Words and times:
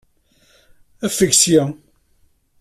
Afeg 1.05 1.31
ssya! 1.35 1.63